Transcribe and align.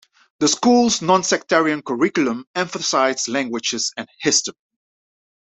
The 0.39 0.47
school's 0.47 1.01
nonsectarian 1.01 1.85
curriculum 1.85 2.47
emphasized 2.55 3.27
languages 3.27 3.93
and 3.95 4.07
history. 4.19 4.55